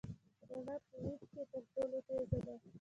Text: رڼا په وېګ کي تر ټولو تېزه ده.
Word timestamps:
رڼا 0.49 0.75
په 0.89 0.95
وېګ 1.03 1.21
کي 1.31 1.41
تر 1.51 1.63
ټولو 1.73 1.97
تېزه 2.07 2.39
ده. 2.45 2.55